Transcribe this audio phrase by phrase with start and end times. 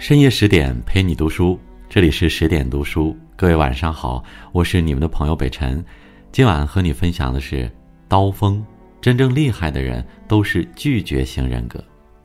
[0.00, 3.14] 深夜十点陪你读书，这里是十点读书。
[3.36, 5.84] 各位晚上好，我是你们的朋友北辰。
[6.32, 7.70] 今晚和你分享的是
[8.08, 8.64] 刀锋，
[9.02, 11.84] 真正厉害的人都是拒绝型人格。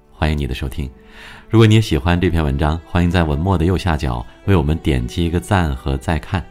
[0.09, 0.89] 欢迎你的收听。
[1.49, 6.41] 如果你也喜欢这篇文章，欢迎在文末的右下角为我们点击一个赞和再看，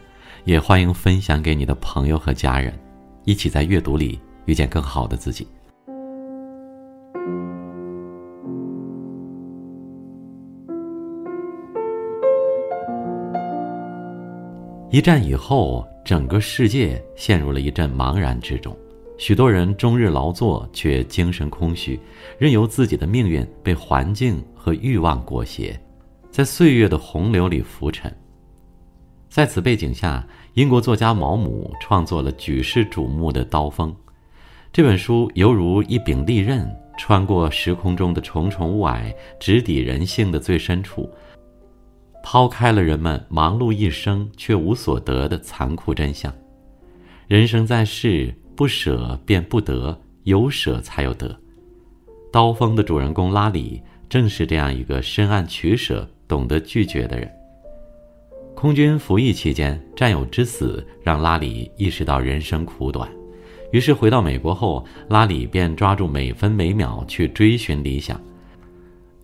[0.43, 2.71] 也欢迎分享给你的朋友和家人，
[3.23, 5.47] 一起在阅读里遇见更好的自己。
[14.95, 18.73] 一战以后，整个世界陷入了一阵茫然之中，
[19.17, 21.99] 许多人终日劳作却精神空虚，
[22.39, 25.77] 任由自己的命运被环境和欲望裹挟，
[26.31, 28.09] 在岁月的洪流里浮沉。
[29.27, 33.91] 在此背景下，英国作家毛姆创作了举世瞩目的《刀锋》
[34.71, 36.65] 这本书，犹如一柄利刃，
[36.97, 41.09] 穿过时空中的重重雾霭，直抵人性的最深处。
[42.27, 46.33] 抛开了人们忙碌一生却无所得的残酷真相，
[47.27, 51.39] 人生在世，不舍便不得，有舍才有得。
[52.33, 57.31] 刀锋的主人公拉里正是这样一个深谙取舍、懂得拒绝的人。
[58.55, 63.07] 空军服役期间，战友之死让拉里意识到人生苦短，
[63.71, 68.19] 于是回到美国后，拉里便抓住每分每秒去追寻理想。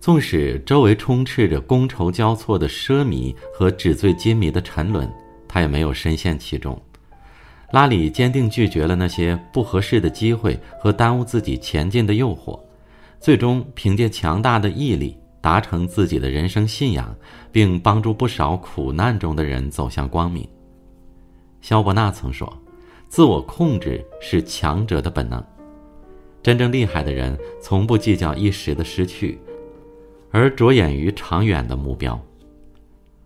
[0.02, 5.08] 纵使周围充斥着觥筹交错的奢靡和纸醉金迷的沉沦，
[5.46, 6.76] 他也没有深陷其中。
[7.70, 12.58] 拉里坚定拒绝了那些不合适的机会和耽误自己前进的诱惑，
[13.20, 17.14] 最终凭借强大的毅力达成自己的人生信仰，
[17.52, 20.44] 并帮助不少苦难中的人走向光明。
[21.60, 22.52] 肖伯纳曾说
[23.08, 25.40] ：“自我控制是强者的本能。
[26.42, 29.38] 真正厉害的人从不计较一时的失去。”
[30.32, 32.20] 而着眼于长远的目标。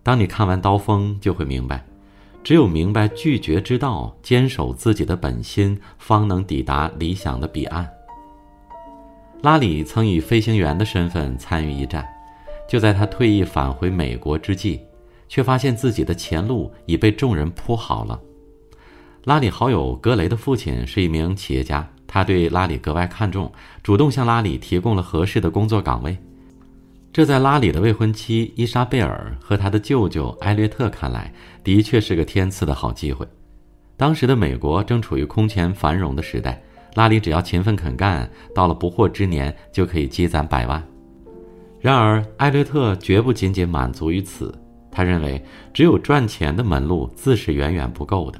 [0.02, 1.84] 当你看完《刀锋》，就会明白，
[2.44, 7.88] 只有明白拒绝之道，坚守自己的本心，方能抵达理想的彼岸。
[9.42, 12.06] 拉里曾以飞行员的身份参与一战，
[12.68, 14.80] 就在他退役返回美国之际，
[15.28, 18.20] 却发现自己的前路已被众人铺好了。
[19.24, 23.52] 拉里好友格雷的父亲是一名企业家，他对拉里格外看重，
[23.82, 26.16] 主动向拉里提供了合适的工作岗位。
[27.16, 31.32] 这在拉里的未婚妻伊莎贝尔和他的舅舅艾略特看来，
[31.64, 33.26] 的确是个天赐的好机会。
[33.96, 36.62] 当时的美国正处于空前繁荣的时代，
[36.92, 40.86] 拉里只要勤奋肯干，到了不惑之年就可以积攒百万。
[41.80, 44.54] 然而，艾略特绝不仅仅满足于此，
[44.90, 48.38] 他认为只有赚钱的门路自是远远不够的。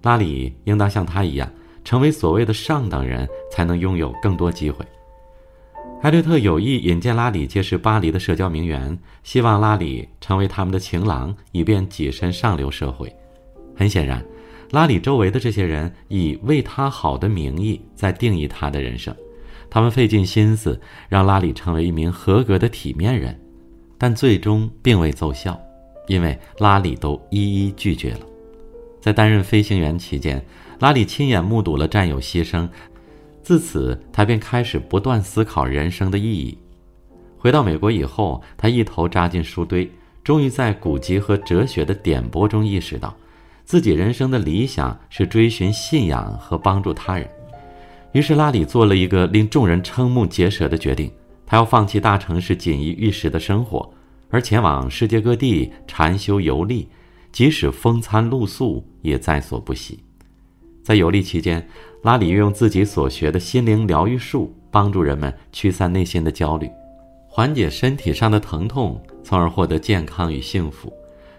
[0.00, 1.46] 拉里应当像他一样，
[1.84, 4.82] 成为所谓的上等人，才能拥有更多机会。
[6.00, 13.12] 艾略特有意引荐拉里结识巴黎的社交名媛，希望拉里成为他们的情郎，以便跻身上流社会。
[13.74, 14.24] 很显然，
[14.70, 19.12] 拉里周围的这些人以为他好的名义在定义他的人生，
[19.68, 23.36] 他们费尽心思让拉里成为一名合格的体面人，
[23.98, 25.60] 但最终并未奏效，
[26.06, 28.20] 因为拉里都一一拒绝了。
[29.00, 30.40] 在担任飞行员期间，
[30.78, 32.68] 拉里亲眼目睹了战友牺牲。
[33.42, 36.58] 自此，他便开始不断思考人生的意义。
[37.38, 39.90] 回到美国以后，他一头扎进书堆，
[40.22, 43.16] 终于在古籍和哲学的点拨中意识到，
[43.64, 47.28] 自己人生的理想是追寻信仰和帮助他人。
[48.12, 51.10] 于是，拉里做了一个令众人瞠目结舌的决定：
[51.46, 53.88] 他要放弃大城市锦衣玉食的生活，
[54.30, 56.88] 而前往世界各地禅修游历，
[57.30, 60.02] 即使风餐露宿也在所不惜。
[60.88, 61.68] 在游历期间，
[62.00, 66.66] 拉里运用自己所学的心灵疗愈术，帮助人们驱散内心的焦虑，
[67.28, 70.90] 缓解身体上的疼痛，从而获得健康与幸福。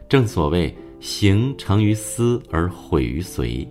[0.08, 3.68] 正所谓“行成于思，而毁于随”。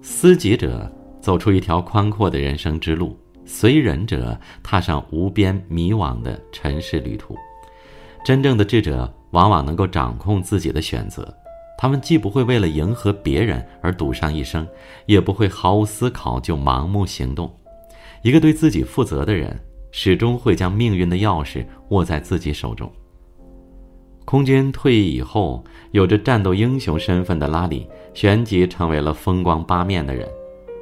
[0.00, 0.88] 思己者
[1.20, 7.36] 走出一条宽阔的人生之路，随人者踏上无边迷惘的尘世旅途。
[8.24, 11.36] 真正的智者往往能够掌控自己的选择。
[11.78, 14.66] 他们既不会为了迎合别人而赌上一生，
[15.06, 17.54] 也不会毫无思考就盲目行动。
[18.22, 19.60] 一个对自己负责的人，
[19.92, 22.90] 始终会将命运的钥匙握在自己手中。
[24.24, 25.62] 空军退役以后，
[25.92, 30.28] 有着战斗英雄身份的拉里，旋即成为了风光八面的人。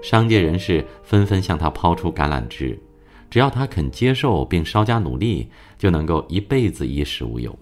[0.01, 2.79] 商界人士纷纷向他抛出橄榄枝，
[3.29, 7.55] 只要他肯接受并稍加努力，就能够一辈子衣食无忧。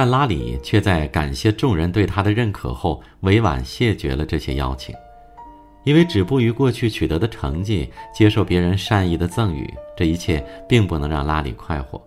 [0.00, 4.94] 但拉里却在感谢众人对他的认可后，委婉谢绝了这些邀请，
[5.84, 12.02] 因为止步于过去取得的成绩，接受别人善意的赠予，这一切并不能让拉里快活。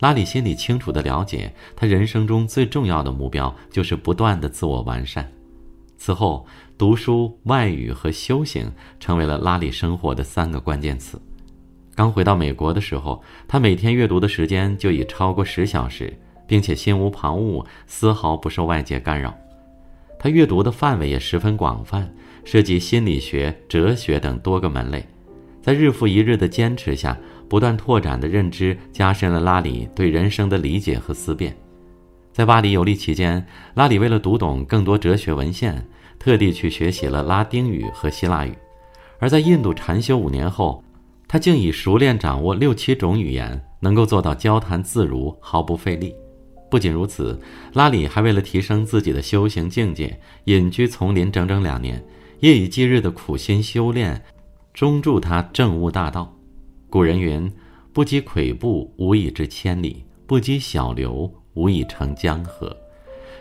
[0.00, 5.26] 拉里心里清楚的了解，他人生中最重要的目标就是不断的自我完善。
[5.96, 6.46] 此后，
[6.76, 8.70] 读书、外语和修行
[9.00, 11.18] 成为了拉里生活的三个关键词。
[11.94, 16.14] 刚回到美国的时候，他每天阅读的时间就已超过十小时，
[16.52, 19.34] 并且心无旁骛，丝毫不受外界干扰。
[20.18, 22.06] 他阅读的范围也十分广泛，
[22.44, 25.02] 涉及心理学、哲学等多个门类。
[25.62, 27.16] 在日复一日的坚持下，
[27.48, 31.56] 不断拓展的认知加深了拉里对人生的理解和思辨。
[32.34, 35.82] 在巴黎游历期间，拉里为了读懂更多哲学文献，
[36.18, 38.52] 特地去学习了拉丁语和希腊语。
[39.18, 40.84] 而在印度禅修五年后，
[41.26, 46.14] 他竟已熟练掌握六七种语言，能够做到交谈自如，毫不费力。
[46.72, 47.38] 不仅如此，
[47.74, 52.02] 拉里还为了提升自己的修行境界，隐居丛林整整两年，
[52.40, 54.24] 夜以继日的苦心修炼，
[54.72, 56.34] 终助他证悟大道。
[56.88, 57.52] 古人云
[57.92, 62.74] ：“不积跬步，无以至千里；不积小流。”无以成江河。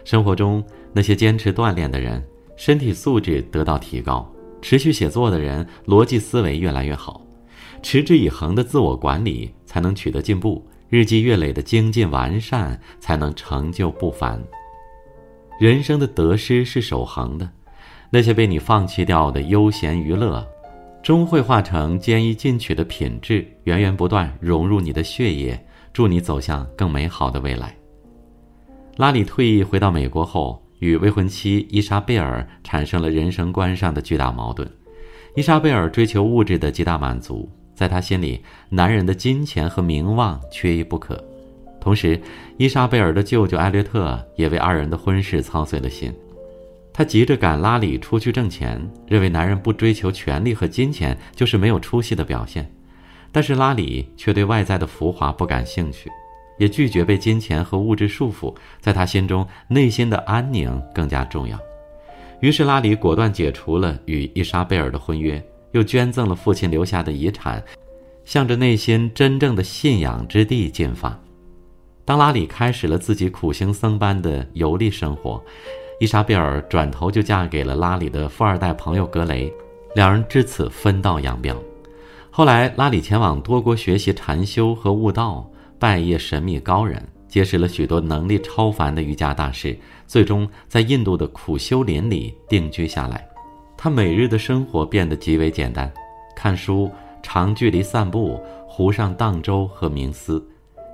[0.04, 0.62] 生活中
[0.92, 2.22] 那些坚持锻炼的人，
[2.57, 4.30] 身体素质得到提高；
[4.62, 7.25] 持续写作的人，逻辑思维越来越好；
[7.81, 14.38] 持之以恒的自我管理，才能取得进步；日积月累的精进完善，才能成就不凡。
[15.57, 17.49] 人生的得失是守恒的，
[18.09, 20.45] 那些被你放弃掉的悠闲娱乐，
[21.01, 25.57] 终会化成坚毅进取的品质，源源不断融入你的血液，
[25.93, 27.73] 助你走向更美好的未来。
[28.97, 34.69] 拉里退役回到美国后，与未婚妻伊莎贝尔产生了人生观上的巨大矛盾。
[35.38, 37.49] 伊莎贝尔追求物质的极大满足，
[37.81, 38.39] 在他心里，
[38.69, 41.19] 男人的金钱和名望缺一不可。
[41.80, 42.22] 同时，
[42.57, 46.13] 伊莎贝尔的舅舅艾略特也为二人的婚事操碎了心。
[46.94, 52.72] 他急着赶拉里出去挣钱，认为男人不追求权力和金钱就是没有出息的表现。
[53.31, 56.07] 但是拉里却对外在的浮华不感兴趣。
[56.60, 61.57] 也拒绝被金钱和物质束缚，在他心中，内心的安宁更加重要。
[62.42, 67.63] 于是，拉里果断解除了与伊莎贝尔的婚约，又捐赠了父亲留下的遗产，
[68.25, 71.19] 向着内心真正的信仰之地进发。
[72.06, 75.44] 当拉里开始了自己苦行僧般的游历生活，
[76.00, 79.51] 伊莎贝尔转头就嫁给了拉里的富二代朋友格雷，
[79.95, 81.56] 两人至此分道扬镳。
[82.29, 85.47] 后来，拉里前往多国学习禅修和悟道。
[85.79, 89.75] 拜谒神秘高人，结识了许多能力超凡的瑜伽大师，
[90.06, 93.31] 最终在印度的苦修林里定居下来。
[93.83, 95.92] 他每日的生活变得极为简单：
[96.36, 96.88] 看书、
[97.24, 100.48] 长距离散步、湖上荡舟和冥思。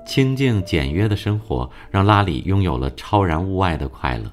[0.05, 4.31] 清静简约的生活让拉里拥有了超然物外的快乐。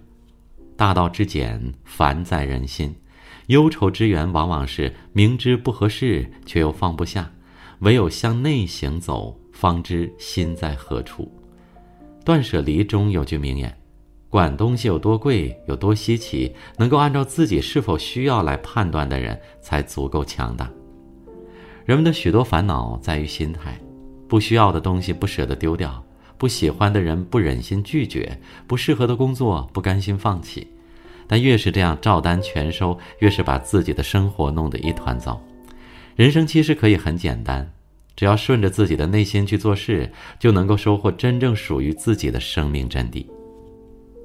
[0.77, 2.95] 大道之简，凡在人心。
[3.49, 7.29] 忧愁之源往往是明知不合适却又放不下，
[7.81, 9.37] 唯有向内行走。
[9.53, 11.29] 方知心在何处。
[12.25, 13.77] 断舍离中有句名言
[14.35, 20.69] ：“管东西有多贵、有多稀奇，能够按照自己是否需要来判断的人，才足够强大。”
[21.87, 23.79] 人们的许多烦恼在于心态：
[24.27, 26.05] 不需要的东西不舍得丢掉，
[26.37, 28.37] 不喜欢的人不忍心拒绝，
[28.67, 30.67] 不适合的工作不甘心放弃。
[31.29, 35.41] 但越是这样照单全收，越是把自己的生活弄得一团糟。
[36.17, 37.71] 人生其实可以很简单。
[38.17, 40.11] 只要顺着自己的内心去做事，
[40.41, 43.25] 就能够收获真正属于自己的生命真谛。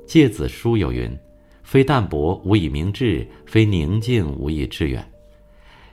[0.09, 1.15] 芥子书有云
[1.61, 5.07] ：“非淡泊无以明志，非宁静无以致远。”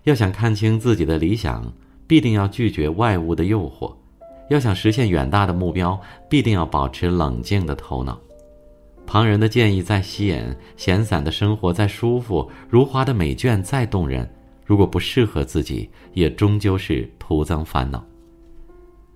[0.05, 1.71] 要想看清自己的理想，
[2.07, 3.95] 必定要拒绝外物的诱惑；
[4.49, 8.19] 要想实现远大的目标，必定要保持冷静的头脑。
[9.05, 10.43] 旁人的建议再吸引，
[10.79, 14.27] 闲散的生活再舒服，如花的美眷再动人。
[14.65, 18.03] 如果不适合自己，也终究是徒增烦恼。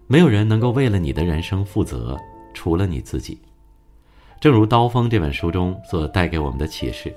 [0.07, 2.19] 没有人能够为了你的人生负责，
[2.53, 3.39] 除了你自己。
[4.41, 7.15] 正如《刀锋》这本书中所带给我们的启示：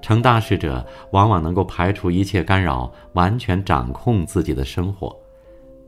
[0.00, 5.14] 成大事者往往能够排除一切干扰，完全掌控自己的生活。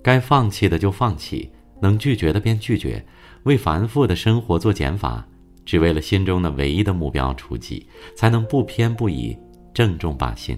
[0.02, 1.50] 该放弃的就放弃，
[1.80, 3.02] 能拒绝的便拒绝，
[3.44, 5.26] 为繁复的生活做减法，
[5.64, 9.34] 只为了心中的唯一的目标出击，才能不偏不倚，
[9.72, 10.54] 正中靶心。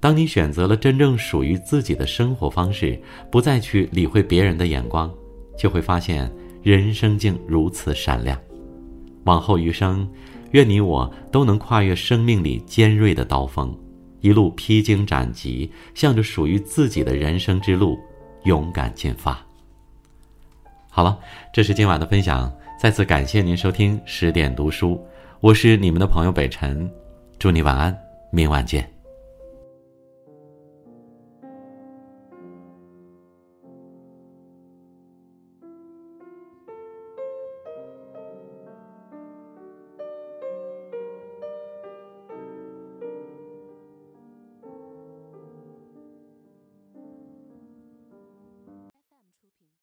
[0.00, 2.98] 当你选择了真正属于自己的生活方式，
[3.30, 5.12] 不再去理会别人的眼光，
[5.58, 6.32] 就会发现
[6.62, 8.40] 人生竟如此闪亮。
[9.28, 10.08] 往后余生，
[10.52, 13.76] 愿你我都能跨越生命里尖锐的刀锋，
[14.22, 17.98] 一路披荆斩棘，向着属于自己的人生之路
[18.44, 19.38] 勇敢进发。
[20.88, 21.18] 好了，
[21.52, 24.98] 这是今晚的分享，再次感谢您收听十点读书，
[25.40, 26.90] 我是你们的朋友北辰，
[27.38, 27.94] 祝你晚安，
[28.32, 28.97] 明晚见。